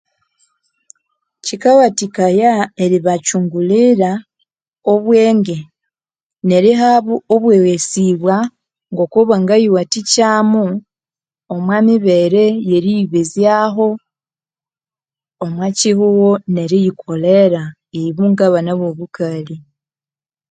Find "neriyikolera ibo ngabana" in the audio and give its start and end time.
16.53-18.71